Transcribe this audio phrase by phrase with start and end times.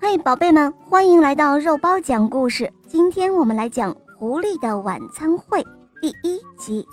[0.00, 2.72] 嘿，宝贝们，欢迎来到肉包讲故事。
[2.86, 5.60] 今天我们来讲《狐狸的晚餐会》
[6.00, 6.86] 第一集。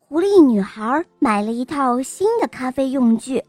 [0.00, 3.42] 狐狸女孩买了一套新的咖啡用具，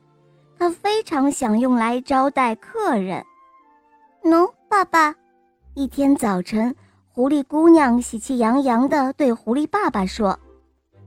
[0.59, 3.25] 她非常想用来招待客人。
[4.23, 5.15] 喏，爸爸。
[5.73, 6.75] 一天早晨，
[7.11, 10.39] 狐狸姑娘喜气洋洋地对狐狸爸爸说：“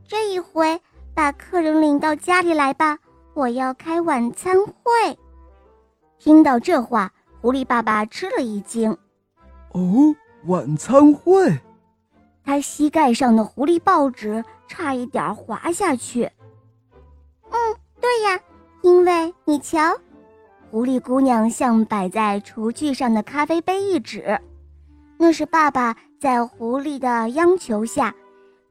[0.07, 0.81] 这一回
[1.15, 2.99] 把客人领到家里来吧，
[3.35, 5.17] 我要开晚餐会。”
[6.27, 8.91] 听到这话，狐狸爸爸吃了一惊。
[9.71, 10.13] 哦，
[10.47, 11.57] 晚餐会！
[12.43, 16.29] 他膝盖上的狐狸报纸差一点滑下去。
[17.49, 18.41] 嗯，对呀，
[18.83, 19.97] 因为你瞧，
[20.69, 24.41] 狐狸姑娘向摆在厨具上的咖啡杯一指，
[25.19, 28.13] 那是爸爸在狐狸的央求下，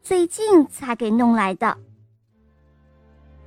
[0.02, 1.78] 最近才给弄来的。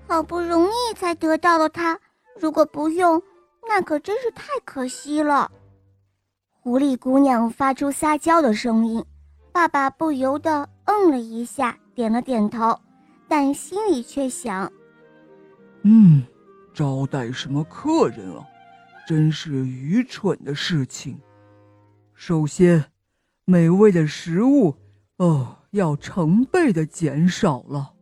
[0.06, 2.00] 好不容易才得到了它，
[2.41, 3.22] 如果不用。
[3.68, 5.52] 那可真是太可惜了。
[6.60, 9.05] 狐狸姑娘发出撒娇的声音，
[9.52, 12.77] 爸爸不由得嗯了一下，点了点头，
[13.28, 14.72] 但心里却想
[15.84, 16.25] ：“嗯，
[16.72, 18.44] 招待什么客人啊？
[19.06, 21.20] 真是愚蠢的事情。
[22.14, 22.84] 首先，
[23.44, 24.75] 美味的食物
[25.19, 27.92] 哦要成倍的减少了。”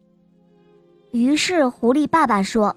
[1.12, 2.74] 于是狐狸爸爸说：“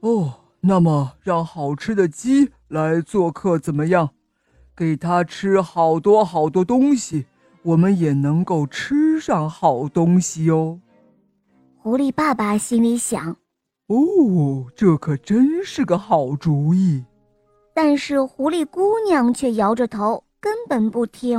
[0.00, 4.08] 哦。”那么，让好吃的鸡来做客怎么样？
[4.74, 7.26] 给它吃好多好多东西，
[7.62, 10.80] 我们也能够吃上好东西哦。
[11.76, 13.36] 狐狸爸爸心里想
[13.88, 17.04] ：“哦，这可真是个好主意。”
[17.74, 21.38] 但是狐狸姑娘却摇着头，根本不听。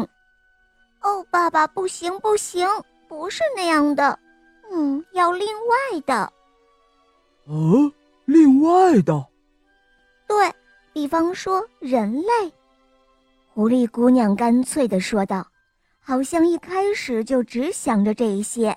[1.01, 2.67] “哦，爸爸，不行，不行，
[3.07, 4.19] 不是那样的。
[4.71, 6.31] 嗯，要另外的。”
[7.49, 7.91] 哦。
[8.25, 9.27] 另外的，
[10.27, 10.51] 对
[10.91, 12.53] 比方说人类，
[13.53, 15.45] 狐狸姑娘干脆的说道，
[15.99, 18.75] 好像一开始就只想着这些。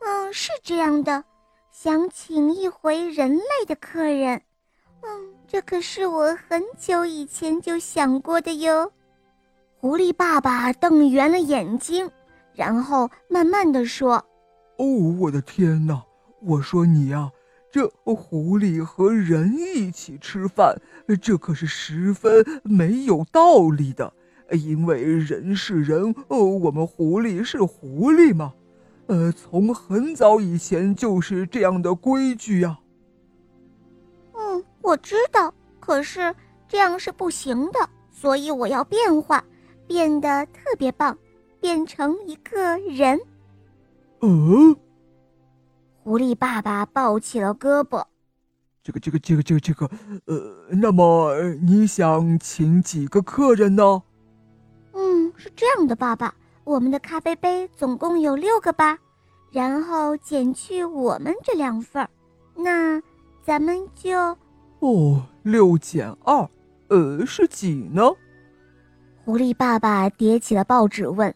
[0.00, 1.24] 嗯，是这样的，
[1.70, 4.40] 想请一回人类的客人。
[5.02, 8.92] 嗯，这可是我很久以前就想过的哟。
[9.78, 12.08] 狐狸爸爸瞪圆了眼睛，
[12.54, 14.24] 然后慢慢的说
[14.78, 14.86] ：“哦，
[15.18, 16.00] 我的天哪！
[16.42, 17.28] 我说你呀。”
[17.72, 20.76] 这狐狸和人一起吃饭，
[21.22, 24.12] 这可是十分没有道理的。
[24.50, 28.52] 因为人是人，哦，我们狐狸是狐狸嘛。
[29.06, 32.78] 呃，从很早以前就是这样的规矩呀。
[34.34, 36.34] 嗯，我知道，可是
[36.68, 39.42] 这样是不行的，所以我要变化，
[39.86, 41.16] 变得特别棒，
[41.58, 43.18] 变成一个人。
[44.20, 44.76] 嗯。
[46.04, 48.04] 狐狸爸爸抱起了胳膊，
[48.82, 49.88] 这个、这个、这个、这个、这个，
[50.26, 51.32] 呃，那么
[51.62, 54.02] 你想请几个客人呢？
[54.94, 58.98] 嗯，是这样的，爸爸，我们的咖啡杯总共有六个吧，
[59.52, 62.10] 然后减去我们这两份儿，
[62.56, 63.00] 那
[63.44, 64.36] 咱们就……
[64.80, 66.50] 哦，六减二，
[66.88, 68.02] 呃，是几呢？
[69.24, 71.32] 狐狸爸爸叠起了报纸问：“